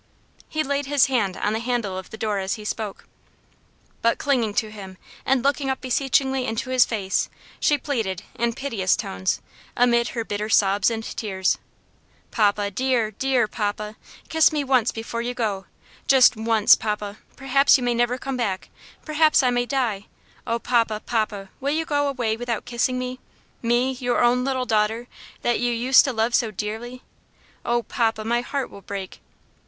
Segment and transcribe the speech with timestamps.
[0.49, 3.07] He laid his hand on the handle of the door as he spoke.
[4.01, 8.95] But clinging to him, and looking up beseechingly into his face, she pleaded, in piteous
[8.95, 9.41] tones,
[9.77, 11.59] amid her bitter sobs and tears,
[12.31, 13.95] "Papa, dear, dear papa,
[14.27, 15.67] kiss me once before you go;
[16.07, 18.69] just once, papa; perhaps you may never come back
[19.05, 20.07] perhaps I may die.
[20.47, 21.49] Oh, papa, papa!
[21.59, 23.19] will you go away without kissing me?
[23.61, 25.07] me, your own little daughter,
[25.43, 27.03] that you used to love so dearly?
[27.63, 29.21] Oh, papa, my heart will break!"